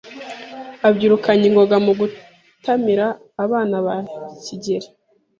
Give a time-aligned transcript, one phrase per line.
[0.87, 3.05] abyirukanye ingoga mu gutamira
[3.43, 3.95] Abana ba
[4.43, 4.87] Kigeri